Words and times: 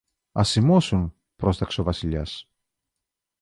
Ας 0.31 0.49
σιμώσουν, 0.49 1.13
πρόσταξε 1.35 1.81
ο 1.81 1.83
Βασιλιάς. 1.83 2.49